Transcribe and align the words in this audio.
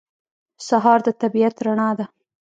سهار 0.67 0.99
د 1.05 1.07
طبیعت 1.21 1.55
رڼا 1.65 1.89
ده. 1.97 2.05